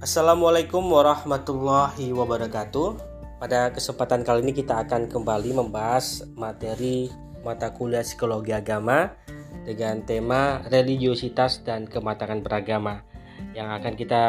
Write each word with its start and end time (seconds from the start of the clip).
Assalamualaikum 0.00 0.80
warahmatullahi 0.96 2.08
wabarakatuh. 2.16 2.96
Pada 3.36 3.68
kesempatan 3.68 4.24
kali 4.24 4.48
ini 4.48 4.56
kita 4.56 4.80
akan 4.80 5.12
kembali 5.12 5.52
membahas 5.52 6.24
materi 6.40 7.12
mata 7.44 7.68
kuliah 7.76 8.00
psikologi 8.00 8.56
agama 8.56 9.12
dengan 9.68 10.00
tema 10.00 10.64
religiositas 10.72 11.60
dan 11.68 11.84
kematangan 11.84 12.40
beragama. 12.40 13.04
Yang 13.52 13.68
akan 13.76 13.92
kita 14.00 14.22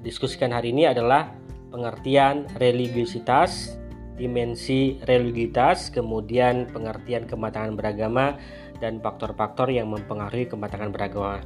diskusikan 0.00 0.56
hari 0.56 0.72
ini 0.72 0.88
adalah 0.88 1.36
pengertian 1.68 2.48
religiositas, 2.56 3.76
dimensi 4.16 5.04
religitas, 5.04 5.92
kemudian 5.92 6.64
pengertian 6.72 7.28
kematangan 7.28 7.76
beragama 7.76 8.40
dan 8.80 9.04
faktor-faktor 9.04 9.68
yang 9.68 9.92
mempengaruhi 9.92 10.48
kematangan 10.48 10.88
beragama. 10.88 11.44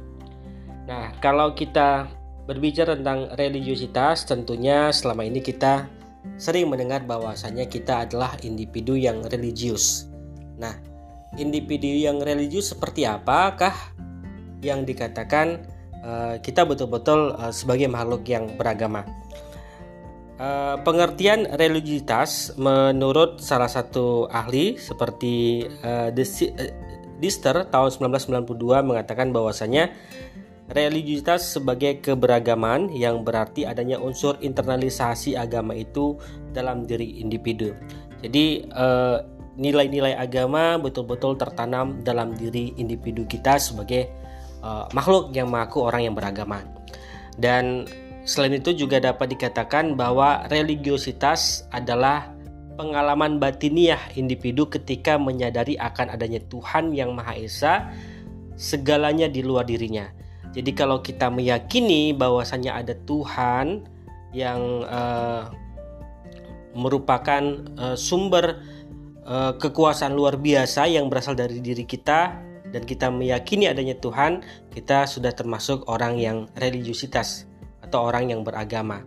Nah, 0.87 1.11
kalau 1.19 1.51
kita 1.51 2.23
berbicara 2.45 2.93
tentang 2.97 3.33
religiositas, 3.33 4.25
tentunya 4.29 4.93
selama 4.93 5.25
ini 5.25 5.41
kita 5.41 5.89
sering 6.37 6.69
mendengar 6.69 7.05
bahwasanya 7.05 7.69
kita 7.69 8.05
adalah 8.09 8.37
individu 8.41 8.97
yang 8.97 9.25
religius. 9.29 10.09
Nah, 10.57 10.73
individu 11.37 11.89
yang 11.89 12.21
religius 12.21 12.73
seperti 12.73 13.05
apakah 13.05 13.73
yang 14.61 14.85
dikatakan 14.85 15.65
uh, 16.01 16.35
kita 16.41 16.65
betul-betul 16.65 17.33
uh, 17.37 17.53
sebagai 17.53 17.89
makhluk 17.89 18.25
yang 18.25 18.49
beragama? 18.57 19.05
Uh, 20.35 20.75
pengertian 20.83 21.47
religiositas 21.55 22.51
menurut 22.59 23.39
salah 23.39 23.71
satu 23.71 24.27
ahli 24.27 24.75
seperti 24.75 25.63
uh, 25.79 26.11
Dister 27.15 27.55
tahun 27.71 27.89
1992 27.95 28.43
mengatakan 28.83 29.31
bahwasanya 29.31 29.95
religiositas 30.71 31.45
sebagai 31.45 32.01
keberagaman 32.01 32.89
yang 32.89 33.21
berarti 33.21 33.69
adanya 33.69 34.01
unsur 34.01 34.33
internalisasi 34.41 35.37
agama 35.37 35.77
itu 35.77 36.17
dalam 36.57 36.89
diri 36.89 37.21
individu. 37.21 37.77
Jadi 38.25 38.65
eh, 38.65 39.17
nilai-nilai 39.55 40.17
agama 40.17 40.81
betul-betul 40.81 41.37
tertanam 41.37 42.01
dalam 42.01 42.33
diri 42.33 42.73
individu 42.81 43.29
kita 43.29 43.61
sebagai 43.61 44.09
eh, 44.65 44.85
makhluk 44.97 45.29
yang 45.37 45.53
mengaku 45.53 45.85
orang 45.85 46.09
yang 46.09 46.15
beragama. 46.17 46.65
Dan 47.37 47.85
selain 48.25 48.57
itu 48.57 48.73
juga 48.73 48.97
dapat 48.97 49.37
dikatakan 49.37 49.93
bahwa 49.93 50.49
religiositas 50.49 51.69
adalah 51.69 52.33
pengalaman 52.73 53.37
batiniah 53.37 54.01
individu 54.17 54.65
ketika 54.65 55.15
menyadari 55.15 55.77
akan 55.77 56.11
adanya 56.11 56.41
Tuhan 56.49 56.91
yang 56.91 57.13
Maha 57.13 57.37
Esa 57.37 57.93
segalanya 58.57 59.31
di 59.31 59.43
luar 59.43 59.67
dirinya 59.67 60.24
jadi 60.55 60.71
kalau 60.71 61.03
kita 61.03 61.27
meyakini 61.27 62.15
bahwasanya 62.15 62.79
ada 62.79 62.95
Tuhan 63.03 63.83
yang 64.31 64.87
uh, 64.87 65.51
merupakan 66.71 67.43
uh, 67.75 67.99
sumber 67.99 68.63
uh, 69.27 69.51
kekuasaan 69.59 70.15
luar 70.15 70.39
biasa 70.39 70.87
yang 70.87 71.11
berasal 71.11 71.35
dari 71.35 71.59
diri 71.59 71.83
kita 71.83 72.39
dan 72.71 72.81
kita 72.87 73.11
meyakini 73.11 73.67
adanya 73.67 73.99
Tuhan, 73.99 74.47
kita 74.71 75.03
sudah 75.07 75.35
termasuk 75.35 75.83
orang 75.91 76.15
yang 76.15 76.47
religiusitas 76.55 77.47
atau 77.83 78.07
orang 78.07 78.31
yang 78.31 78.41
beragama. 78.47 79.03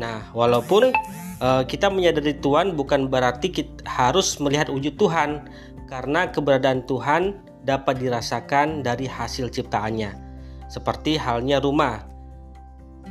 Nah, 0.00 0.32
walaupun 0.32 0.96
uh, 1.44 1.62
kita 1.68 1.92
menyadari 1.92 2.36
Tuhan 2.40 2.72
bukan 2.72 3.12
berarti 3.12 3.52
kita 3.52 3.84
harus 3.84 4.40
melihat 4.40 4.72
wujud 4.72 4.96
Tuhan 4.96 5.44
karena 5.92 6.32
keberadaan 6.32 6.88
Tuhan 6.88 7.36
dapat 7.68 8.00
dirasakan 8.00 8.80
dari 8.80 9.08
hasil 9.08 9.52
ciptaannya 9.52 10.25
seperti 10.66 11.18
halnya 11.18 11.62
rumah. 11.62 12.06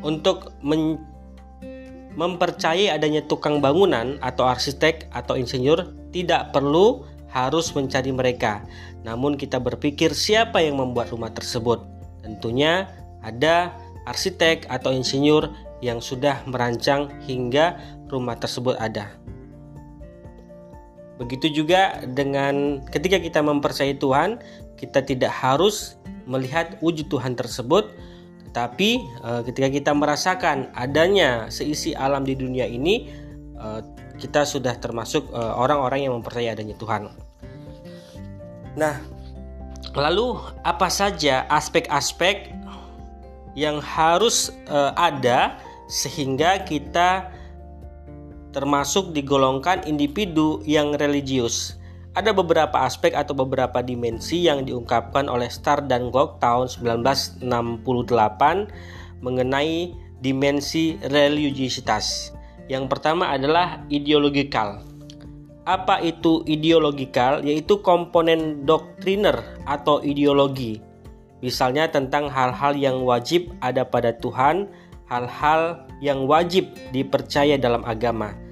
Untuk 0.03 0.51
men 0.59 0.99
mempercayai 2.15 2.87
adanya 2.87 3.19
tukang 3.27 3.59
bangunan 3.59 4.15
atau 4.23 4.47
arsitek 4.47 5.11
atau 5.11 5.35
insinyur 5.35 5.91
tidak 6.15 6.55
perlu 6.55 7.03
harus 7.27 7.75
mencari 7.75 8.15
mereka. 8.15 8.63
Namun 9.03 9.35
kita 9.35 9.59
berpikir 9.59 10.15
siapa 10.15 10.63
yang 10.63 10.79
membuat 10.79 11.11
rumah 11.11 11.35
tersebut. 11.35 11.83
Tentunya 12.23 12.87
ada 13.19 13.75
arsitek 14.07 14.71
atau 14.71 14.95
insinyur 14.95 15.51
yang 15.83 15.99
sudah 15.99 16.39
merancang 16.47 17.11
hingga 17.27 17.75
rumah 18.07 18.39
tersebut 18.39 18.79
ada. 18.79 19.11
Begitu 21.15 21.63
juga 21.63 22.03
dengan 22.03 22.83
ketika 22.91 23.15
kita 23.15 23.39
mempercayai 23.39 23.95
Tuhan, 23.95 24.43
kita 24.75 24.99
tidak 24.99 25.31
harus 25.31 25.95
melihat 26.27 26.75
wujud 26.83 27.07
Tuhan 27.07 27.39
tersebut, 27.39 27.95
tetapi 28.51 28.99
uh, 29.23 29.41
ketika 29.47 29.71
kita 29.71 29.91
merasakan 29.95 30.67
adanya 30.75 31.47
seisi 31.47 31.95
alam 31.95 32.27
di 32.27 32.35
dunia 32.35 32.67
ini, 32.67 33.07
uh, 33.55 33.79
kita 34.15 34.47
sudah 34.47 34.79
termasuk 34.79 35.27
eh, 35.35 35.53
orang-orang 35.59 36.07
yang 36.07 36.15
mempercayai 36.15 36.55
adanya 36.55 36.71
Tuhan. 36.79 37.11
Nah, 38.79 38.95
lalu 39.91 40.39
apa 40.63 40.87
saja 40.87 41.43
aspek-aspek 41.51 42.47
yang 43.59 43.83
harus 43.83 44.55
ada 44.95 45.59
sehingga 45.91 46.63
kita 46.63 47.27
termasuk 48.55 49.11
digolongkan 49.11 49.83
individu 49.83 50.63
yang 50.63 50.95
religius? 50.95 51.75
Ada 52.15 52.31
beberapa 52.31 52.87
aspek 52.87 53.11
atau 53.11 53.35
beberapa 53.35 53.83
dimensi 53.83 54.47
yang 54.47 54.63
diungkapkan 54.63 55.27
oleh 55.27 55.51
Star 55.51 55.83
dan 55.83 56.07
Gog 56.07 56.39
tahun 56.39 56.71
1968 56.71 57.43
mengenai 59.19 59.91
dimensi 60.23 60.95
religiositas. 61.11 62.31
Yang 62.71 62.87
pertama 62.87 63.35
adalah 63.35 63.83
ideologikal. 63.91 64.79
Apa 65.67 65.99
itu 65.99 66.39
ideologikal? 66.47 67.43
Yaitu 67.43 67.83
komponen 67.83 68.63
doktriner 68.63 69.43
atau 69.67 69.99
ideologi. 69.99 70.79
Misalnya 71.43 71.91
tentang 71.91 72.31
hal-hal 72.31 72.79
yang 72.79 73.03
wajib 73.03 73.51
ada 73.59 73.83
pada 73.83 74.15
Tuhan, 74.15 74.71
hal-hal 75.11 75.83
yang 75.99 76.23
wajib 76.31 76.71
dipercaya 76.95 77.59
dalam 77.59 77.83
agama. 77.83 78.44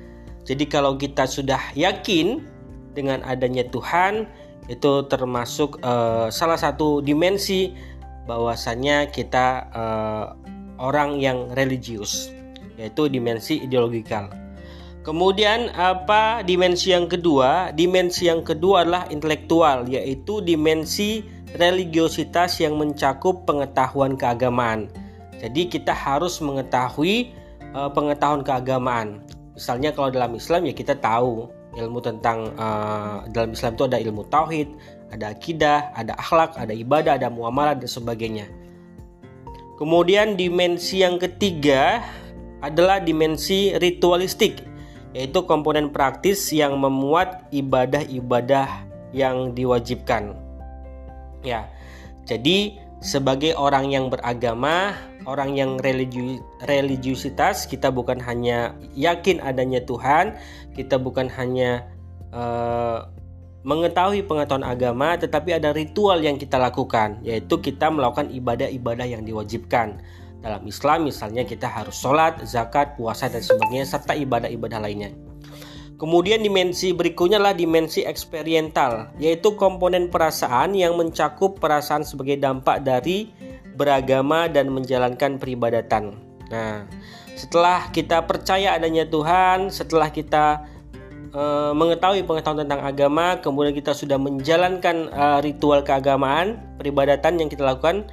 Jadi 0.43 0.67
kalau 0.67 0.99
kita 0.99 1.23
sudah 1.23 1.71
yakin 1.75 2.43
dengan 2.91 3.23
adanya 3.23 3.63
Tuhan 3.67 4.27
itu 4.71 5.07
termasuk 5.11 5.79
uh, 5.83 6.31
salah 6.31 6.59
satu 6.59 7.03
dimensi 7.03 7.75
bahwasanya 8.23 9.11
kita 9.11 9.67
uh, 9.71 10.25
orang 10.79 11.19
yang 11.19 11.51
religius 11.55 12.31
yaitu 12.79 13.07
dimensi 13.11 13.59
ideologikal. 13.63 14.31
Kemudian 15.03 15.67
apa 15.75 16.47
dimensi 16.47 16.95
yang 16.95 17.11
kedua? 17.11 17.75
Dimensi 17.75 18.31
yang 18.31 18.39
kedua 18.39 18.87
adalah 18.87 19.03
intelektual 19.11 19.83
yaitu 19.91 20.39
dimensi 20.39 21.27
religiositas 21.59 22.63
yang 22.63 22.79
mencakup 22.79 23.43
pengetahuan 23.43 24.15
keagamaan. 24.15 24.87
Jadi 25.43 25.67
kita 25.67 25.91
harus 25.91 26.39
mengetahui 26.39 27.35
uh, 27.75 27.91
pengetahuan 27.91 28.47
keagamaan. 28.47 29.19
Misalnya 29.53 29.93
kalau 29.93 30.09
dalam 30.09 30.33
Islam 30.33 30.65
ya 30.65 30.73
kita 30.73 30.97
tahu 30.97 31.45
ilmu 31.77 31.99
tentang 32.01 32.53
uh, 32.57 33.25
dalam 33.29 33.53
Islam 33.53 33.77
itu 33.77 33.83
ada 33.85 33.97
ilmu 34.01 34.25
tauhid, 34.29 34.69
ada 35.13 35.33
akidah, 35.33 35.93
ada 35.93 36.17
akhlak, 36.17 36.57
ada 36.57 36.73
ibadah, 36.73 37.17
ada 37.17 37.29
muamalah 37.29 37.77
dan 37.77 37.89
sebagainya. 37.89 38.49
Kemudian 39.77 40.37
dimensi 40.37 41.01
yang 41.01 41.17
ketiga 41.17 42.01
adalah 42.61 43.01
dimensi 43.01 43.73
ritualistik, 43.77 44.61
yaitu 45.17 45.43
komponen 45.45 45.89
praktis 45.89 46.49
yang 46.53 46.77
memuat 46.77 47.45
ibadah-ibadah 47.49 48.69
yang 49.13 49.53
diwajibkan. 49.53 50.37
Ya. 51.45 51.69
Jadi 52.23 52.79
sebagai 53.03 53.53
orang 53.59 53.91
yang 53.91 54.07
beragama, 54.07 54.95
orang 55.23 55.55
yang 55.55 55.79
religi 55.79 56.39
religiusitas, 56.67 57.65
kita 57.65 57.89
bukan 57.89 58.19
hanya 58.23 58.75
yakin 58.93 59.39
adanya 59.39 59.79
Tuhan, 59.83 60.35
kita 60.75 60.99
bukan 60.99 61.31
hanya 61.31 61.87
uh, 62.35 63.07
mengetahui 63.63 64.27
pengetahuan 64.27 64.67
agama, 64.67 65.15
tetapi 65.15 65.55
ada 65.55 65.71
ritual 65.71 66.19
yang 66.19 66.35
kita 66.35 66.59
lakukan, 66.59 67.23
yaitu 67.23 67.59
kita 67.63 67.87
melakukan 67.87 68.27
ibadah-ibadah 68.31 69.07
yang 69.07 69.23
diwajibkan. 69.23 70.03
Dalam 70.43 70.67
Islam 70.67 71.07
misalnya 71.07 71.47
kita 71.47 71.71
harus 71.71 71.95
sholat, 71.95 72.43
zakat, 72.43 72.99
puasa, 72.99 73.31
dan 73.31 73.39
sebagainya, 73.39 73.87
serta 73.87 74.11
ibadah-ibadah 74.11 74.79
lainnya. 74.83 75.15
Kemudian 76.03 76.43
dimensi 76.43 76.91
berikutnya 76.91 77.39
adalah 77.39 77.55
dimensi 77.55 78.03
eksperiental, 78.03 79.15
yaitu 79.23 79.55
komponen 79.55 80.11
perasaan 80.11 80.75
yang 80.75 80.99
mencakup 80.99 81.63
perasaan 81.63 82.03
sebagai 82.03 82.43
dampak 82.43 82.83
dari 82.83 83.31
beragama 83.79 84.51
dan 84.51 84.67
menjalankan 84.67 85.39
peribadatan. 85.39 86.19
Nah, 86.51 86.83
setelah 87.39 87.87
kita 87.95 88.19
percaya 88.27 88.75
adanya 88.75 89.07
Tuhan, 89.07 89.71
setelah 89.71 90.11
kita 90.11 90.67
e, 91.31 91.71
mengetahui 91.71 92.27
pengetahuan 92.27 92.67
tentang 92.67 92.83
agama, 92.83 93.39
kemudian 93.39 93.71
kita 93.71 93.95
sudah 93.95 94.19
menjalankan 94.19 95.07
e, 95.07 95.25
ritual 95.39 95.87
keagamaan, 95.87 96.59
peribadatan 96.83 97.39
yang 97.39 97.47
kita 97.47 97.63
lakukan, 97.63 98.11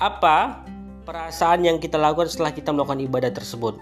apa 0.00 0.64
perasaan 1.04 1.68
yang 1.68 1.76
kita 1.84 2.00
lakukan 2.00 2.32
setelah 2.32 2.56
kita 2.56 2.72
melakukan 2.72 3.04
ibadah 3.04 3.28
tersebut. 3.28 3.76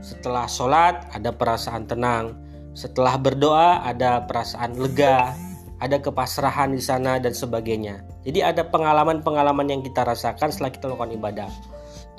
Setelah 0.00 0.48
sholat 0.48 1.04
ada 1.12 1.36
perasaan 1.36 1.84
tenang, 1.84 2.45
setelah 2.76 3.16
berdoa 3.16 3.80
ada 3.88 4.28
perasaan 4.28 4.76
lega, 4.76 5.32
ada 5.80 5.96
kepasrahan 5.96 6.76
di 6.76 6.82
sana 6.84 7.16
dan 7.16 7.32
sebagainya. 7.32 8.04
Jadi 8.28 8.44
ada 8.44 8.68
pengalaman-pengalaman 8.68 9.64
yang 9.72 9.80
kita 9.80 10.04
rasakan 10.04 10.52
setelah 10.52 10.68
kita 10.68 10.92
melakukan 10.92 11.12
ibadah. 11.16 11.50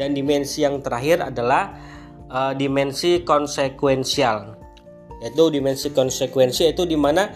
Dan 0.01 0.17
dimensi 0.17 0.65
yang 0.65 0.81
terakhir 0.81 1.29
adalah 1.29 1.77
uh, 2.33 2.57
dimensi 2.57 3.21
konsekuensial. 3.21 4.57
Yaitu 5.21 5.53
dimensi 5.53 5.93
konsekuensi 5.93 6.73
itu 6.73 6.89
di 6.89 6.97
mana 6.97 7.29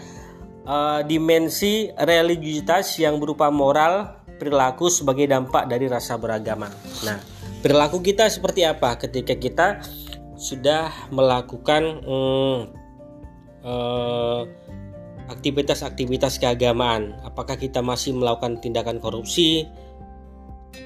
uh, 0.66 1.06
dimensi 1.06 1.94
religiusitas 1.94 2.98
yang 2.98 3.22
berupa 3.22 3.54
moral 3.54 4.18
perilaku 4.34 4.90
sebagai 4.90 5.30
dampak 5.30 5.70
dari 5.70 5.86
rasa 5.86 6.18
beragama. 6.18 6.66
Nah, 7.06 7.22
perilaku 7.62 8.02
kita 8.02 8.26
seperti 8.26 8.66
apa 8.66 8.98
ketika 8.98 9.34
kita 9.38 9.66
sudah 10.34 10.90
melakukan 11.14 12.02
hmm, 12.02 12.81
uh, 13.62 14.46
aktivitas-aktivitas 15.30 16.36
keagamaan. 16.38 17.16
Apakah 17.24 17.56
kita 17.56 17.80
masih 17.80 18.12
melakukan 18.12 18.60
tindakan 18.60 19.00
korupsi? 19.00 19.66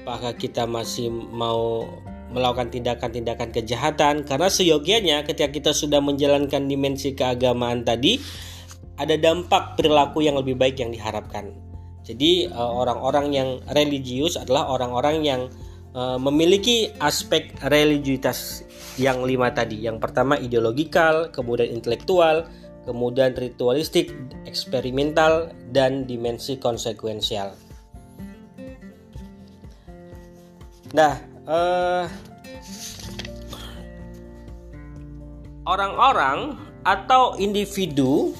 Apakah 0.03 0.35
kita 0.35 0.67
masih 0.67 1.11
mau 1.11 1.87
melakukan 2.31 2.71
tindakan-tindakan 2.71 3.51
kejahatan? 3.51 4.23
Karena 4.23 4.47
seyogianya 4.51 5.23
ketika 5.27 5.51
kita 5.51 5.71
sudah 5.71 5.99
menjalankan 5.99 6.67
dimensi 6.67 7.15
keagamaan 7.15 7.83
tadi, 7.83 8.19
ada 8.97 9.15
dampak 9.15 9.77
perilaku 9.77 10.25
yang 10.25 10.35
lebih 10.35 10.57
baik 10.57 10.81
yang 10.81 10.91
diharapkan. 10.91 11.53
Jadi 12.07 12.47
eh, 12.47 12.71
orang-orang 12.71 13.27
yang 13.35 13.49
religius 13.75 14.39
adalah 14.39 14.71
orang-orang 14.71 15.23
yang 15.23 15.41
eh, 15.91 16.17
memiliki 16.19 16.91
aspek 16.99 17.51
religiusitas 17.67 18.63
yang 18.99 19.23
lima 19.23 19.51
tadi. 19.53 19.83
Yang 19.83 20.03
pertama 20.03 20.39
ideologikal, 20.39 21.29
kemudian 21.31 21.71
intelektual, 21.71 22.47
kemudian 22.87 23.35
ritualistik, 23.35 24.15
eksperimental, 24.47 25.51
dan 25.75 26.07
dimensi 26.07 26.55
konsekuensial. 26.55 27.51
Nah, 30.95 31.19
eh, 31.43 32.05
orang-orang 35.67 36.55
atau 36.87 37.35
individu 37.35 38.31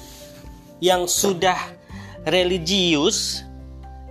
yang 0.80 1.04
sudah 1.04 1.60
religius, 2.24 3.44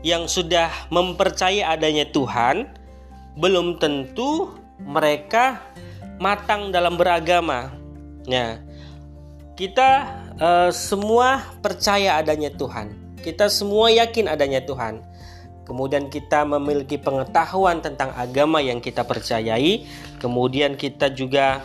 yang 0.06 0.30
sudah 0.30 0.69
mempercayai 0.94 1.66
adanya 1.66 2.06
Tuhan, 2.13 2.69
belum 3.42 3.81
tentu 3.81 4.54
mereka 4.86 5.66
matang 6.22 6.69
dalam 6.69 6.94
beragama. 6.94 7.74
Nah, 8.30 8.62
kita 9.57 10.06
uh, 10.42 10.69
semua 10.74 11.45
percaya 11.62 12.18
adanya 12.18 12.54
Tuhan. 12.54 12.94
Kita 13.22 13.50
semua 13.51 13.92
yakin 13.92 14.30
adanya 14.31 14.63
Tuhan. 14.63 15.04
Kemudian 15.68 16.07
kita 16.07 16.48
memiliki 16.48 16.95
pengetahuan 16.95 17.84
tentang 17.84 18.16
agama 18.16 18.63
yang 18.63 18.80
kita 18.80 19.04
percayai. 19.04 19.84
Kemudian 20.24 20.80
kita 20.80 21.12
juga 21.12 21.60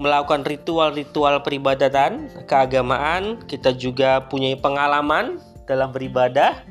melakukan 0.00 0.48
ritual-ritual 0.48 1.44
peribadatan, 1.44 2.32
keagamaan. 2.48 3.44
Kita 3.44 3.76
juga 3.76 4.24
punya 4.32 4.56
pengalaman 4.56 5.36
dalam 5.68 5.92
beribadah 5.92 6.64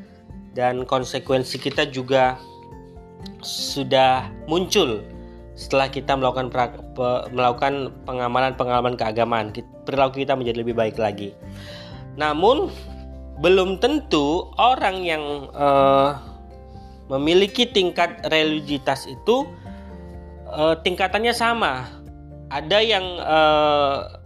dan 0.57 0.81
konsekuensi 0.86 1.62
kita 1.62 1.86
juga 1.89 2.42
sudah 3.46 4.30
muncul 4.50 5.06
setelah 5.54 5.90
kita 5.90 6.18
melakukan 6.18 6.50
melakukan 7.30 7.94
pengamalan-pengamalan 8.10 8.98
keagamaan 8.98 9.54
perilaku 9.86 10.26
kita 10.26 10.34
menjadi 10.34 10.66
lebih 10.66 10.76
baik 10.78 10.98
lagi. 10.98 11.34
Namun 12.18 12.74
belum 13.42 13.82
tentu 13.82 14.50
orang 14.58 15.02
yang 15.06 15.50
uh, 15.54 16.18
memiliki 17.10 17.70
tingkat 17.70 18.22
religiusitas 18.30 19.06
itu 19.10 19.46
uh, 20.50 20.78
tingkatannya 20.82 21.34
sama. 21.34 21.90
Ada 22.54 22.80
yang 22.86 23.06
uh, 23.22 24.22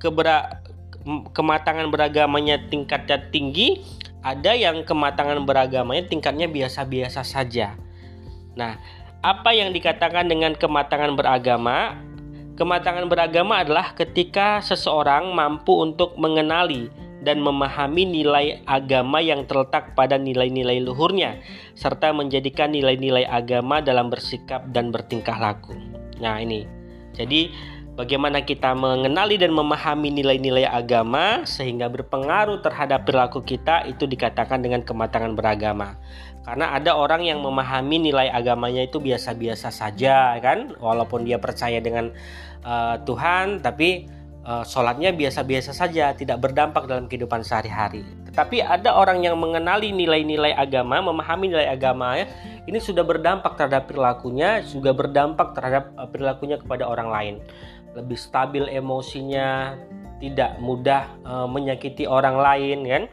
kebera 0.00 0.64
kematangan 1.32 1.88
beragamanya 1.92 2.60
tingkatnya 2.68 3.20
tinggi, 3.32 3.84
ada 4.20 4.52
yang 4.52 4.84
kematangan 4.84 5.44
beragamanya 5.44 6.08
tingkatnya 6.08 6.48
biasa-biasa 6.48 7.24
saja. 7.24 7.76
Nah, 8.56 8.76
apa 9.20 9.52
yang 9.52 9.76
dikatakan 9.76 10.32
dengan 10.32 10.56
kematangan 10.56 11.12
beragama? 11.12 11.96
Kematangan 12.56 13.08
beragama 13.08 13.64
adalah 13.64 13.92
ketika 13.96 14.60
seseorang 14.60 15.32
mampu 15.32 15.80
untuk 15.80 16.16
mengenali 16.16 16.92
dan 17.20 17.40
memahami 17.40 18.04
nilai 18.08 18.64
agama 18.64 19.20
yang 19.20 19.44
terletak 19.44 19.92
pada 19.92 20.16
nilai-nilai 20.16 20.80
luhurnya, 20.84 21.40
serta 21.76 22.12
menjadikan 22.16 22.72
nilai-nilai 22.72 23.28
agama 23.28 23.84
dalam 23.84 24.08
bersikap 24.08 24.64
dan 24.72 24.88
bertingkah 24.88 25.36
laku. 25.36 25.76
Nah, 26.20 26.40
ini 26.40 26.64
jadi 27.12 27.52
bagaimana 28.00 28.40
kita 28.40 28.72
mengenali 28.72 29.36
dan 29.36 29.52
memahami 29.52 30.08
nilai-nilai 30.08 30.64
agama 30.64 31.44
sehingga 31.44 31.92
berpengaruh 31.92 32.64
terhadap 32.64 33.04
perilaku 33.04 33.44
kita 33.44 33.84
itu 33.84 34.08
dikatakan 34.08 34.64
dengan 34.64 34.80
kematangan 34.80 35.36
beragama. 35.36 36.00
Karena 36.40 36.72
ada 36.72 36.96
orang 36.96 37.28
yang 37.28 37.44
memahami 37.44 38.00
nilai 38.00 38.32
agamanya 38.32 38.88
itu 38.88 38.96
biasa-biasa 38.96 39.68
saja 39.68 40.32
kan, 40.40 40.72
walaupun 40.80 41.28
dia 41.28 41.36
percaya 41.36 41.84
dengan 41.84 42.16
uh, 42.64 42.96
Tuhan, 43.04 43.60
tapi 43.60 44.08
uh, 44.48 44.64
sholatnya 44.64 45.12
biasa-biasa 45.12 45.76
saja, 45.76 46.16
tidak 46.16 46.40
berdampak 46.40 46.88
dalam 46.88 47.04
kehidupan 47.12 47.44
sehari-hari. 47.44 48.08
Tetapi 48.32 48.64
ada 48.64 48.96
orang 48.96 49.20
yang 49.20 49.36
mengenali 49.36 49.92
nilai-nilai 49.92 50.56
agama, 50.56 51.04
memahami 51.04 51.52
nilai 51.52 51.68
agama, 51.68 52.16
ya, 52.16 52.26
ini 52.64 52.80
sudah 52.80 53.04
berdampak 53.04 53.60
terhadap 53.60 53.84
perilakunya, 53.92 54.64
juga 54.64 54.96
berdampak 54.96 55.52
terhadap 55.52 55.92
uh, 56.00 56.08
perilakunya 56.08 56.56
kepada 56.56 56.88
orang 56.88 57.12
lain. 57.12 57.36
Lebih 57.96 58.18
stabil 58.18 58.64
emosinya, 58.70 59.74
tidak 60.22 60.60
mudah 60.62 61.10
uh, 61.26 61.48
menyakiti 61.50 62.06
orang 62.06 62.38
lain, 62.38 62.78
kan? 62.86 63.04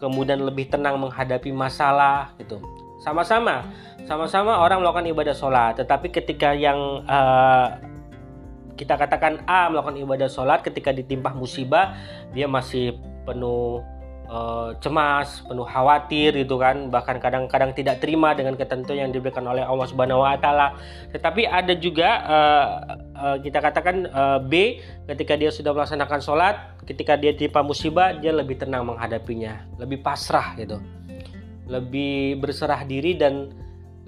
kemudian 0.00 0.40
lebih 0.40 0.72
tenang 0.72 0.96
menghadapi 0.96 1.52
masalah 1.52 2.32
gitu 2.40 2.56
sama-sama 3.04 3.68
sama-sama 4.08 4.56
orang 4.64 4.80
melakukan 4.80 5.12
ibadah 5.12 5.36
sholat 5.36 5.76
tetapi 5.76 6.08
ketika 6.08 6.56
yang 6.56 7.04
uh, 7.04 7.76
kita 8.80 8.96
katakan 8.96 9.44
A 9.44 9.68
melakukan 9.68 10.00
ibadah 10.00 10.26
sholat 10.32 10.64
ketika 10.64 10.88
ditimpa 10.90 11.36
musibah 11.36 11.92
dia 12.32 12.48
masih 12.48 12.96
penuh 13.28 13.84
uh, 14.30 14.70
cemas, 14.78 15.42
penuh 15.44 15.66
khawatir 15.66 16.38
gitu 16.38 16.56
kan, 16.56 16.88
bahkan 16.88 17.18
kadang-kadang 17.18 17.74
tidak 17.74 17.98
terima 17.98 18.32
dengan 18.32 18.54
ketentuan 18.54 19.04
yang 19.04 19.10
diberikan 19.10 19.44
oleh 19.44 19.66
Allah 19.66 19.86
Subhanahu 19.90 20.22
wa 20.22 20.38
taala. 20.38 20.78
Tetapi 21.10 21.50
ada 21.50 21.74
juga 21.74 22.08
uh, 22.24 22.66
uh, 23.18 23.36
kita 23.42 23.58
katakan 23.58 24.06
uh, 24.14 24.38
B 24.38 24.78
ketika 25.10 25.34
dia 25.34 25.50
sudah 25.50 25.74
melaksanakan 25.74 26.22
sholat, 26.22 26.54
ketika 26.86 27.18
dia 27.18 27.34
timpa 27.34 27.66
musibah, 27.66 28.14
dia 28.16 28.30
lebih 28.30 28.56
tenang 28.56 28.86
menghadapinya, 28.86 29.66
lebih 29.82 30.00
pasrah 30.00 30.54
gitu. 30.56 30.78
Lebih 31.66 32.38
berserah 32.38 32.82
diri 32.86 33.14
dan 33.18 33.50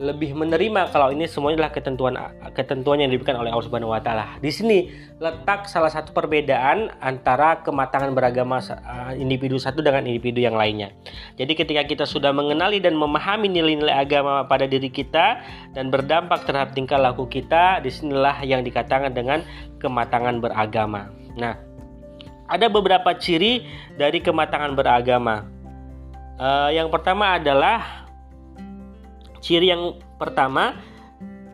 lebih 0.03 0.35
menerima 0.35 0.91
kalau 0.91 1.15
ini 1.15 1.31
semuanya 1.31 1.63
adalah 1.63 1.75
ketentuan 1.79 2.15
ketentuan 2.59 2.99
yang 2.99 3.15
diberikan 3.15 3.39
oleh 3.39 3.55
Allah 3.55 3.67
Subhanahu 3.71 3.95
wa 3.95 4.03
taala. 4.03 4.35
Di 4.43 4.51
sini 4.51 4.91
letak 5.23 5.71
salah 5.71 5.95
satu 5.95 6.11
perbedaan 6.11 6.91
antara 6.99 7.63
kematangan 7.63 8.11
beragama 8.11 8.59
uh, 8.59 9.15
individu 9.15 9.63
satu 9.63 9.79
dengan 9.79 10.03
individu 10.03 10.43
yang 10.43 10.59
lainnya. 10.59 10.91
Jadi 11.39 11.55
ketika 11.55 11.87
kita 11.87 12.03
sudah 12.03 12.35
mengenali 12.35 12.83
dan 12.83 12.99
memahami 12.99 13.47
nilai-nilai 13.47 13.95
agama 13.95 14.43
pada 14.51 14.67
diri 14.67 14.91
kita 14.91 15.39
dan 15.71 15.95
berdampak 15.95 16.43
terhadap 16.51 16.75
tingkah 16.75 16.99
laku 16.99 17.31
kita, 17.31 17.79
di 17.79 17.95
sinilah 17.95 18.43
yang 18.43 18.67
dikatakan 18.67 19.15
dengan 19.15 19.47
kematangan 19.79 20.43
beragama. 20.43 21.15
Nah, 21.39 21.55
ada 22.51 22.67
beberapa 22.67 23.15
ciri 23.15 23.71
dari 23.95 24.19
kematangan 24.19 24.75
beragama. 24.75 25.47
Uh, 26.43 26.75
yang 26.75 26.91
pertama 26.91 27.39
adalah 27.39 28.02
Ciri 29.43 29.75
yang 29.75 29.99
pertama, 30.23 30.79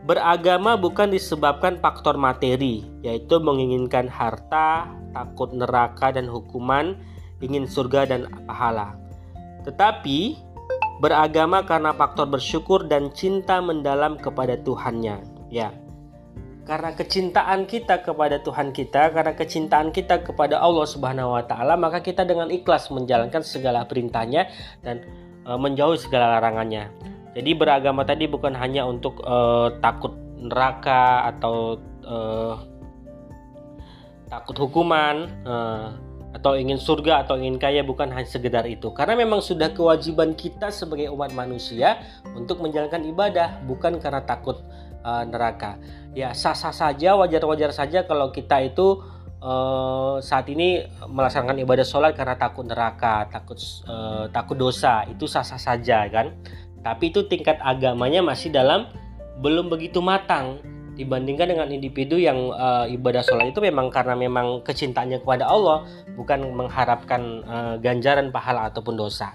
beragama 0.04 0.76
bukan 0.76 1.08
disebabkan 1.08 1.80
faktor 1.80 2.20
materi, 2.20 2.84
yaitu 3.00 3.40
menginginkan 3.40 4.12
harta, 4.12 4.92
takut 5.16 5.56
neraka 5.56 6.12
dan 6.12 6.28
hukuman, 6.28 7.00
ingin 7.40 7.64
surga 7.64 8.04
dan 8.04 8.28
pahala. 8.44 8.92
Tetapi 9.64 10.36
beragama 11.00 11.64
karena 11.64 11.96
faktor 11.96 12.28
bersyukur 12.28 12.84
dan 12.84 13.08
cinta 13.14 13.64
mendalam 13.64 14.20
kepada 14.20 14.58
Tuhannya. 14.60 15.24
Ya. 15.48 15.72
Karena 16.68 16.92
kecintaan 16.92 17.64
kita 17.64 18.04
kepada 18.04 18.44
Tuhan 18.44 18.76
kita, 18.76 19.16
karena 19.16 19.32
kecintaan 19.32 19.88
kita 19.88 20.20
kepada 20.20 20.60
Allah 20.60 20.84
Subhanahu 20.84 21.32
wa 21.32 21.44
taala, 21.48 21.80
maka 21.80 22.04
kita 22.04 22.28
dengan 22.28 22.52
ikhlas 22.52 22.92
menjalankan 22.92 23.40
segala 23.40 23.88
perintahnya 23.88 24.52
dan 24.84 25.00
e, 25.48 25.50
menjauhi 25.56 25.96
segala 25.96 26.36
larangannya. 26.36 27.16
Jadi 27.38 27.54
beragama 27.54 28.02
tadi 28.02 28.26
bukan 28.26 28.50
hanya 28.58 28.82
untuk 28.82 29.22
uh, 29.22 29.70
takut 29.78 30.10
neraka 30.42 31.22
atau 31.30 31.78
uh, 32.02 32.58
takut 34.26 34.58
hukuman 34.58 35.30
uh, 35.46 35.94
atau 36.34 36.58
ingin 36.58 36.82
surga 36.82 37.22
atau 37.22 37.38
ingin 37.38 37.62
kaya 37.62 37.86
bukan 37.86 38.10
hanya 38.10 38.26
sekedar 38.26 38.66
itu. 38.66 38.90
Karena 38.90 39.14
memang 39.14 39.38
sudah 39.38 39.70
kewajiban 39.70 40.34
kita 40.34 40.74
sebagai 40.74 41.14
umat 41.14 41.30
manusia 41.30 42.02
untuk 42.34 42.58
menjalankan 42.58 43.06
ibadah 43.06 43.62
bukan 43.70 44.02
karena 44.02 44.26
takut 44.26 44.58
uh, 45.06 45.22
neraka. 45.22 45.78
Ya 46.18 46.34
sah-sah 46.34 46.74
saja 46.74 47.14
wajar-wajar 47.14 47.70
saja 47.70 48.02
kalau 48.02 48.34
kita 48.34 48.66
itu 48.66 48.98
uh, 49.38 50.18
saat 50.18 50.50
ini 50.50 50.90
melaksanakan 51.06 51.62
ibadah 51.62 51.86
sholat 51.86 52.18
karena 52.18 52.34
takut 52.34 52.66
neraka 52.66 53.30
takut 53.30 53.62
uh, 53.86 54.26
takut 54.34 54.58
dosa. 54.58 55.06
Itu 55.06 55.30
sah-sah 55.30 55.62
saja 55.62 56.02
kan 56.10 56.34
tapi 56.82 57.10
itu 57.10 57.26
tingkat 57.26 57.58
agamanya 57.62 58.22
masih 58.22 58.52
dalam 58.52 58.90
belum 59.38 59.70
begitu 59.70 60.02
matang 60.02 60.58
dibandingkan 60.98 61.54
dengan 61.54 61.68
individu 61.70 62.18
yang 62.18 62.50
uh, 62.50 62.90
ibadah 62.90 63.22
sholat 63.22 63.54
itu 63.54 63.62
memang 63.62 63.86
karena 63.94 64.18
memang 64.18 64.66
kecintaannya 64.66 65.22
kepada 65.22 65.46
Allah 65.46 65.86
bukan 66.18 66.50
mengharapkan 66.50 67.22
uh, 67.46 67.74
ganjaran 67.78 68.34
pahala 68.34 68.66
ataupun 68.66 68.98
dosa. 68.98 69.30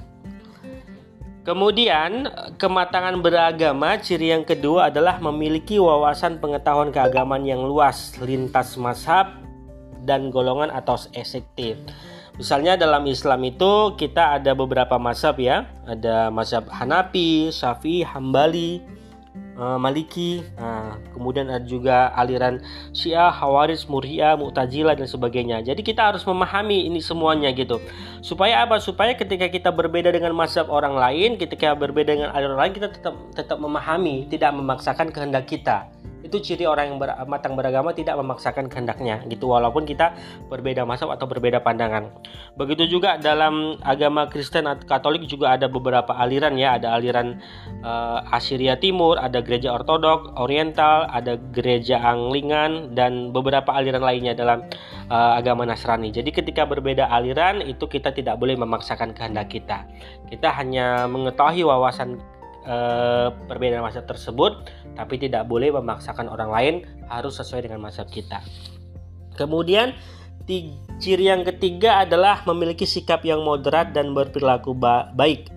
Kemudian 1.44 2.28
kematangan 2.56 3.20
beragama 3.20 4.00
ciri 4.00 4.32
yang 4.32 4.48
kedua 4.48 4.88
adalah 4.88 5.20
memiliki 5.20 5.76
wawasan 5.76 6.40
pengetahuan 6.40 6.92
keagamaan 6.92 7.44
yang 7.44 7.64
luas 7.68 8.16
lintas 8.24 8.80
mazhab 8.80 9.44
dan 10.08 10.32
golongan 10.32 10.72
atau 10.72 10.96
efektif. 11.16 11.80
Misalnya 12.34 12.74
dalam 12.74 13.06
Islam 13.06 13.46
itu 13.46 13.94
kita 13.94 14.42
ada 14.42 14.58
beberapa 14.58 14.98
mazhab 14.98 15.38
ya, 15.38 15.70
ada 15.86 16.34
mazhab 16.34 16.66
Hanafi, 16.66 17.54
Syafi'i, 17.54 18.02
Hambali, 18.02 18.82
uh, 19.54 19.78
Maliki, 19.78 20.42
uh, 20.58 20.98
kemudian 21.14 21.46
ada 21.54 21.62
juga 21.62 22.10
aliran 22.18 22.58
Syiah, 22.90 23.30
Hawaris, 23.30 23.86
Murji'ah, 23.86 24.34
Mu'tazilah 24.34 24.98
dan 24.98 25.06
sebagainya. 25.06 25.62
Jadi 25.62 25.86
kita 25.86 26.10
harus 26.10 26.26
memahami 26.26 26.90
ini 26.90 26.98
semuanya 27.06 27.54
gitu. 27.54 27.78
Supaya 28.26 28.66
apa? 28.66 28.82
Supaya 28.82 29.14
ketika 29.14 29.46
kita 29.54 29.70
berbeda 29.70 30.10
dengan 30.10 30.34
mazhab 30.34 30.74
orang 30.74 30.98
lain, 30.98 31.38
ketika 31.38 31.78
berbeda 31.78 32.18
dengan 32.18 32.30
aliran 32.34 32.58
lain 32.58 32.74
kita 32.74 32.90
tetap 32.90 33.14
tetap 33.38 33.62
memahami, 33.62 34.26
tidak 34.26 34.58
memaksakan 34.58 35.14
kehendak 35.14 35.46
kita 35.46 35.86
itu 36.24 36.40
ciri 36.40 36.64
orang 36.64 36.96
yang 36.96 36.98
ber, 36.98 37.12
matang 37.28 37.54
beragama 37.60 37.92
tidak 37.92 38.16
memaksakan 38.18 38.72
kehendaknya 38.72 39.22
gitu. 39.28 39.52
Walaupun 39.52 39.84
kita 39.84 40.16
berbeda 40.48 40.88
mazhab 40.88 41.12
atau 41.12 41.28
berbeda 41.28 41.60
pandangan. 41.60 42.10
Begitu 42.56 42.88
juga 42.88 43.20
dalam 43.20 43.78
agama 43.84 44.32
Kristen 44.32 44.66
atau 44.66 44.88
Katolik 44.88 45.28
juga 45.28 45.54
ada 45.54 45.68
beberapa 45.68 46.16
aliran 46.16 46.56
ya. 46.56 46.80
Ada 46.80 46.96
aliran 46.96 47.38
uh, 47.84 48.24
Timur 48.80 49.20
ada 49.20 49.44
gereja 49.44 49.76
Ortodok 49.76 50.34
Oriental 50.40 51.06
ada 51.12 51.38
gereja 51.52 52.00
Anglingan 52.02 52.96
dan 52.96 53.36
beberapa 53.36 53.76
aliran 53.76 54.02
lainnya 54.02 54.34
dalam 54.34 54.66
uh, 55.12 55.38
agama 55.38 55.68
Nasrani. 55.68 56.10
Jadi 56.10 56.32
ketika 56.32 56.64
berbeda 56.64 57.12
aliran 57.12 57.60
itu 57.62 57.86
kita 57.86 58.16
tidak 58.16 58.40
boleh 58.40 58.56
memaksakan 58.56 59.12
kehendak 59.12 59.52
kita. 59.52 59.84
Kita 60.32 60.50
hanya 60.56 61.06
mengetahui 61.06 61.68
wawasan 61.68 62.18
uh, 62.66 63.32
perbedaan 63.48 63.86
mazhab 63.86 64.04
tersebut, 64.10 64.72
tapi 64.98 65.16
tidak 65.22 65.48
boleh 65.48 65.72
memaksakan 65.72 66.28
orang 66.28 66.50
lain 66.50 66.76
harus 67.08 67.40
sesuai 67.40 67.70
dengan 67.70 67.84
mazhab 67.84 68.10
kita. 68.10 68.42
Kemudian 69.38 69.94
ciri 71.00 71.32
yang 71.32 71.48
ketiga 71.48 72.04
adalah 72.04 72.44
memiliki 72.44 72.84
sikap 72.84 73.24
yang 73.24 73.42
moderat 73.48 73.96
dan 73.96 74.12
berperilaku 74.12 74.76
ba 74.76 75.14
baik. 75.16 75.48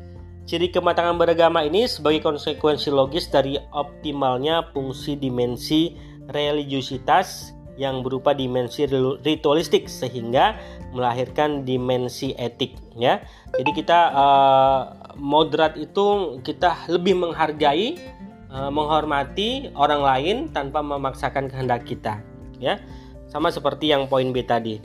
Ciri 0.46 0.70
kematangan 0.70 1.18
beragama 1.18 1.66
ini 1.66 1.90
sebagai 1.90 2.22
konsekuensi 2.22 2.94
logis 2.94 3.26
dari 3.26 3.58
optimalnya 3.74 4.70
fungsi 4.70 5.18
dimensi 5.18 5.98
religiusitas 6.30 7.55
yang 7.76 8.00
berupa 8.00 8.32
dimensi 8.32 8.88
ritualistik 9.20 9.88
sehingga 9.88 10.56
melahirkan 10.96 11.62
dimensi 11.62 12.32
etik 12.36 12.76
ya. 12.96 13.20
Jadi 13.52 13.70
kita 13.76 14.00
uh, 14.12 14.80
moderat 15.16 15.76
itu 15.76 16.40
kita 16.40 16.88
lebih 16.88 17.16
menghargai, 17.16 18.00
uh, 18.48 18.72
menghormati 18.72 19.72
orang 19.76 20.02
lain 20.02 20.36
tanpa 20.50 20.80
memaksakan 20.80 21.52
kehendak 21.52 21.84
kita 21.84 22.20
ya. 22.56 22.80
Sama 23.28 23.52
seperti 23.52 23.92
yang 23.92 24.08
poin 24.08 24.32
B 24.32 24.40
tadi. 24.40 24.80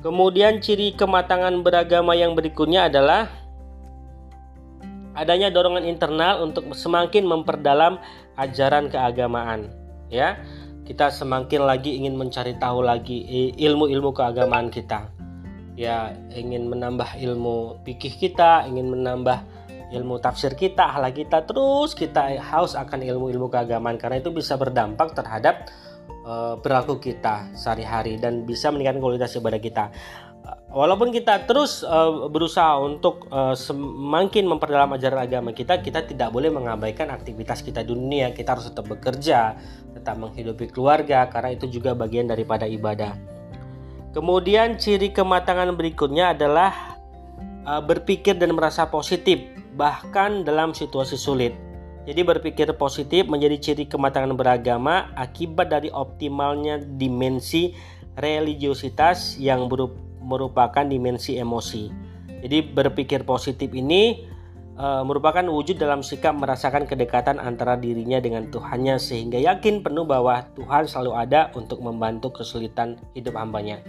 Kemudian 0.00 0.64
ciri 0.64 0.96
kematangan 0.96 1.60
beragama 1.60 2.16
yang 2.16 2.32
berikutnya 2.32 2.88
adalah 2.88 3.28
adanya 5.12 5.52
dorongan 5.52 5.84
internal 5.84 6.40
untuk 6.40 6.72
semakin 6.72 7.28
memperdalam 7.28 8.00
ajaran 8.40 8.88
keagamaan 8.88 9.68
ya 10.08 10.40
kita 10.90 11.06
semakin 11.06 11.70
lagi 11.70 12.02
ingin 12.02 12.18
mencari 12.18 12.58
tahu 12.58 12.82
lagi 12.82 13.22
ilmu-ilmu 13.54 14.10
keagamaan 14.10 14.74
kita. 14.74 15.06
Ya 15.78 16.18
ingin 16.34 16.66
menambah 16.66 17.14
ilmu 17.14 17.86
pikih 17.86 18.18
kita 18.18 18.66
ingin 18.66 18.90
menambah 18.90 19.38
ilmu 19.94 20.18
tafsir 20.18 20.58
kita 20.58 20.90
akhlak 20.90 21.14
kita 21.14 21.46
terus 21.46 21.94
kita 21.94 22.34
haus 22.42 22.74
akan 22.74 23.06
ilmu-ilmu 23.06 23.46
keagamaan. 23.46 24.02
Karena 24.02 24.18
itu 24.18 24.34
bisa 24.34 24.58
berdampak 24.58 25.14
terhadap 25.14 25.70
uh, 26.26 26.58
perilaku 26.58 26.98
kita 26.98 27.54
sehari-hari 27.54 28.18
dan 28.18 28.42
bisa 28.42 28.74
meningkatkan 28.74 28.98
kualitas 28.98 29.38
ibadah 29.38 29.62
kita 29.62 29.94
walaupun 30.70 31.10
kita 31.10 31.44
terus 31.44 31.82
uh, 31.82 32.30
berusaha 32.30 32.78
untuk 32.78 33.26
uh, 33.28 33.52
semakin 33.52 34.46
memperdalam 34.46 34.94
ajaran 34.94 35.26
agama 35.26 35.50
kita, 35.50 35.82
kita 35.82 36.06
tidak 36.06 36.30
boleh 36.30 36.48
mengabaikan 36.48 37.10
aktivitas 37.10 37.60
kita 37.60 37.82
dunia. 37.82 38.30
Kita 38.30 38.56
harus 38.56 38.70
tetap 38.70 38.86
bekerja, 38.86 39.58
tetap 39.92 40.16
menghidupi 40.16 40.70
keluarga, 40.70 41.26
karena 41.28 41.58
itu 41.58 41.66
juga 41.68 41.92
bagian 41.92 42.30
daripada 42.30 42.64
ibadah. 42.64 43.18
Kemudian 44.10 44.78
ciri 44.78 45.14
kematangan 45.14 45.74
berikutnya 45.74 46.34
adalah 46.34 46.98
uh, 47.66 47.82
berpikir 47.82 48.38
dan 48.38 48.54
merasa 48.54 48.86
positif, 48.86 49.42
bahkan 49.74 50.42
dalam 50.46 50.74
situasi 50.74 51.18
sulit. 51.18 51.54
Jadi 52.08 52.24
berpikir 52.24 52.66
positif 52.80 53.28
menjadi 53.28 53.60
ciri 53.60 53.84
kematangan 53.84 54.32
beragama 54.34 55.12
akibat 55.14 55.68
dari 55.68 55.92
optimalnya 55.92 56.80
dimensi 56.80 57.76
religiositas 58.18 59.38
yang 59.38 59.68
berupa 59.68 60.09
merupakan 60.20 60.84
dimensi 60.84 61.40
emosi. 61.40 61.90
Jadi 62.40 62.72
berpikir 62.72 63.24
positif 63.28 63.68
ini 63.72 64.24
e, 64.76 64.86
merupakan 65.04 65.44
wujud 65.44 65.76
dalam 65.76 66.00
sikap 66.00 66.36
merasakan 66.36 66.88
kedekatan 66.88 67.36
antara 67.36 67.76
dirinya 67.76 68.16
dengan 68.20 68.48
Tuhannya 68.48 68.96
sehingga 68.96 69.36
yakin 69.36 69.84
penuh 69.84 70.08
bahwa 70.08 70.44
Tuhan 70.56 70.88
selalu 70.88 71.12
ada 71.16 71.40
untuk 71.52 71.84
membantu 71.84 72.40
kesulitan 72.40 72.96
hidup 73.12 73.36
hambanya. 73.36 73.80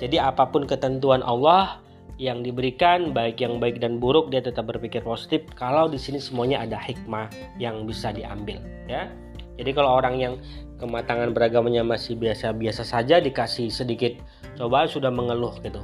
Jadi 0.00 0.16
apa 0.16 0.48
pun 0.48 0.64
ketentuan 0.64 1.20
Allah 1.20 1.80
yang 2.18 2.42
diberikan 2.42 3.14
baik 3.14 3.38
yang 3.38 3.62
baik 3.62 3.78
dan 3.78 4.02
buruk 4.02 4.34
dia 4.34 4.42
tetap 4.42 4.66
berpikir 4.66 5.06
positif 5.06 5.46
kalau 5.54 5.86
di 5.86 6.02
sini 6.02 6.18
semuanya 6.18 6.66
ada 6.66 6.74
hikmah 6.74 7.30
yang 7.62 7.86
bisa 7.86 8.10
diambil 8.10 8.58
ya. 8.90 9.06
Jadi 9.58 9.70
kalau 9.74 9.98
orang 9.98 10.14
yang 10.22 10.34
kematangan 10.78 11.34
beragamanya 11.34 11.82
masih 11.82 12.14
biasa-biasa 12.14 12.86
saja 12.86 13.18
dikasih 13.18 13.68
sedikit 13.68 14.14
cobaan 14.54 14.86
sudah 14.86 15.10
mengeluh 15.10 15.58
gitu. 15.66 15.82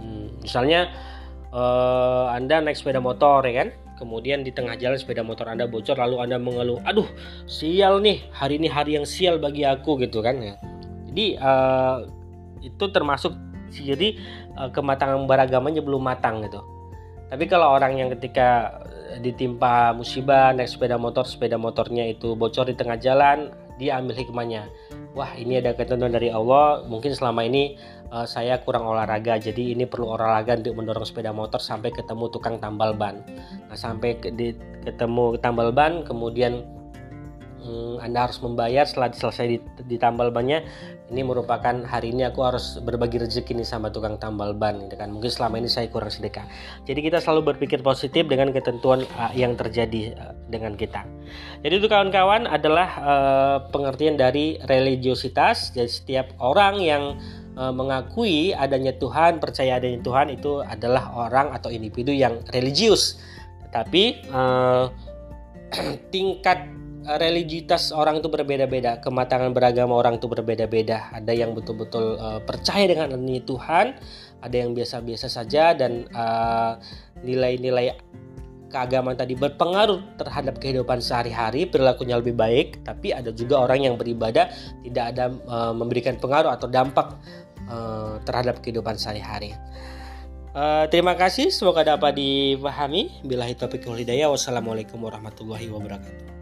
Hmm, 0.00 0.32
misalnya 0.40 0.88
uh, 1.52 2.32
Anda 2.32 2.64
naik 2.64 2.80
sepeda 2.80 3.04
motor 3.04 3.44
ya 3.44 3.64
kan, 3.64 3.68
kemudian 4.00 4.40
di 4.40 4.56
tengah 4.56 4.80
jalan 4.80 4.96
sepeda 4.96 5.20
motor 5.20 5.44
Anda 5.52 5.68
bocor 5.68 6.00
lalu 6.00 6.24
Anda 6.24 6.40
mengeluh, 6.40 6.80
aduh 6.88 7.06
sial 7.44 8.00
nih 8.00 8.24
hari 8.32 8.56
ini 8.56 8.68
hari 8.72 8.96
yang 8.96 9.04
sial 9.04 9.36
bagi 9.36 9.68
aku 9.68 10.00
gitu 10.00 10.24
kan 10.24 10.40
ya. 10.40 10.56
Jadi 11.12 11.36
uh, 11.36 12.08
itu 12.64 12.84
termasuk 12.88 13.36
ciri 13.68 14.16
uh, 14.56 14.72
kematangan 14.72 15.28
beragamanya 15.28 15.84
belum 15.84 16.00
matang 16.00 16.40
gitu. 16.40 16.64
Tapi 17.28 17.44
kalau 17.50 17.76
orang 17.76 18.00
yang 18.00 18.08
ketika 18.16 18.80
ditimpa 19.22 19.94
musibah 19.94 20.52
naik 20.52 20.70
sepeda 20.70 20.98
motor 20.98 21.24
sepeda 21.24 21.56
motornya 21.56 22.06
itu 22.10 22.34
bocor 22.34 22.68
di 22.68 22.74
tengah 22.74 22.98
jalan 22.98 23.50
dia 23.76 24.00
ambil 24.00 24.16
hikmahnya. 24.16 24.68
Wah 25.12 25.32
ini 25.36 25.60
ada 25.60 25.76
ketentuan 25.76 26.12
dari 26.12 26.32
Allah. 26.32 26.84
Mungkin 26.88 27.12
selama 27.12 27.44
ini 27.44 27.76
uh, 28.08 28.24
saya 28.24 28.60
kurang 28.64 28.88
olahraga 28.88 29.36
jadi 29.36 29.76
ini 29.76 29.84
perlu 29.84 30.16
olahraga 30.16 30.56
untuk 30.56 30.80
mendorong 30.80 31.06
sepeda 31.06 31.32
motor 31.32 31.60
sampai 31.60 31.92
ketemu 31.92 32.28
tukang 32.32 32.56
tambal 32.56 32.96
ban. 32.96 33.20
Nah 33.68 33.76
sampai 33.76 34.16
ke, 34.20 34.32
di, 34.32 34.56
ketemu 34.84 35.36
tambal 35.40 35.72
ban 35.72 36.04
kemudian 36.04 36.64
hmm, 37.64 38.00
anda 38.00 38.28
harus 38.28 38.40
membayar 38.40 38.88
setelah 38.88 39.12
selesai 39.12 39.60
ditambal 39.88 40.32
bannya 40.32 40.64
ini 41.06 41.22
merupakan 41.22 41.86
hari 41.86 42.10
ini 42.10 42.26
aku 42.26 42.42
harus 42.42 42.82
berbagi 42.82 43.22
rezeki 43.22 43.62
nih 43.62 43.68
sama 43.68 43.94
tukang 43.94 44.18
tambal 44.18 44.50
ban 44.50 44.90
gitu 44.90 44.98
kan. 44.98 45.14
Mungkin 45.14 45.30
selama 45.30 45.62
ini 45.62 45.70
saya 45.70 45.86
kurang 45.86 46.10
sedekah. 46.10 46.42
Jadi 46.82 46.98
kita 46.98 47.22
selalu 47.22 47.54
berpikir 47.54 47.78
positif 47.78 48.26
dengan 48.26 48.50
ketentuan 48.50 49.06
uh, 49.14 49.30
yang 49.30 49.54
terjadi 49.54 50.18
uh, 50.18 50.34
dengan 50.50 50.74
kita. 50.74 51.06
Jadi 51.62 51.74
itu 51.78 51.86
kawan-kawan 51.86 52.50
adalah 52.50 52.88
uh, 52.98 53.58
pengertian 53.70 54.18
dari 54.18 54.58
religiositas. 54.66 55.70
Jadi 55.70 55.90
setiap 55.90 56.26
orang 56.42 56.82
yang 56.82 57.14
uh, 57.54 57.70
mengakui 57.70 58.50
adanya 58.50 58.90
Tuhan 58.98 59.38
percaya 59.38 59.78
adanya 59.78 60.02
Tuhan 60.02 60.34
itu 60.34 60.58
adalah 60.66 61.14
orang 61.14 61.54
atau 61.54 61.70
individu 61.70 62.10
yang 62.10 62.42
religius. 62.50 63.22
Tetapi 63.70 64.26
uh, 64.34 64.90
tingkat 66.14 66.66
religitas 67.14 67.94
orang 67.94 68.18
itu 68.18 68.26
berbeda-beda, 68.26 68.98
kematangan 68.98 69.54
beragama 69.54 69.94
orang 69.94 70.18
itu 70.18 70.26
berbeda-beda. 70.26 71.14
Ada 71.14 71.30
yang 71.30 71.54
betul-betul 71.54 72.18
uh, 72.18 72.42
percaya 72.42 72.90
dengan 72.90 73.14
ini 73.14 73.38
Tuhan, 73.46 73.94
ada 74.42 74.56
yang 74.58 74.74
biasa-biasa 74.74 75.30
saja 75.30 75.72
dan 75.78 76.10
nilai-nilai 77.22 77.94
uh, 77.94 78.26
keagamaan 78.70 79.16
tadi 79.16 79.38
berpengaruh 79.38 80.18
terhadap 80.20 80.58
kehidupan 80.58 80.98
sehari-hari, 80.98 81.64
perilakunya 81.64 82.18
lebih 82.18 82.34
baik, 82.36 82.82
tapi 82.82 83.14
ada 83.14 83.30
juga 83.32 83.62
orang 83.62 83.86
yang 83.86 83.94
beribadah 83.96 84.50
tidak 84.82 85.04
ada 85.16 85.32
uh, 85.46 85.72
memberikan 85.72 86.18
pengaruh 86.18 86.52
atau 86.52 86.66
dampak 86.68 87.16
uh, 87.70 88.18
terhadap 88.26 88.60
kehidupan 88.60 88.98
sehari-hari. 88.98 89.54
Uh, 90.56 90.88
terima 90.88 91.12
kasih, 91.12 91.52
semoga 91.52 91.84
dapat 91.84 92.16
dipahami. 92.16 93.12
Bila 93.24 93.44
topik 93.52 93.84
hidayah, 93.84 94.32
wassalamualaikum 94.32 95.00
warahmatullahi 95.00 95.68
wabarakatuh. 95.68 96.35